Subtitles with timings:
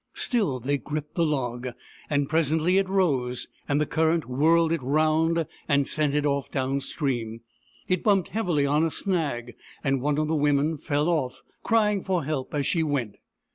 [0.15, 1.67] Still they gripped the log,
[2.09, 6.79] and presently it rose, and the current whirled it round and sent it off down
[6.79, 7.41] stream.
[7.87, 9.53] It bumped heavily on a snag,
[9.83, 13.17] and one of the women fell off, crying for help as she went.